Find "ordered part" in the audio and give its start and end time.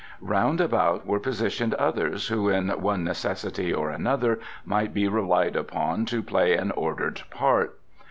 6.71-7.77